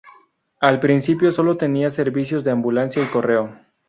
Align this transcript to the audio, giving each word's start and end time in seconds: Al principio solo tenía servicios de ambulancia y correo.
Al 0.59 0.79
principio 0.79 1.29
solo 1.31 1.57
tenía 1.57 1.91
servicios 1.91 2.43
de 2.43 2.49
ambulancia 2.49 3.03
y 3.03 3.05
correo. 3.05 3.51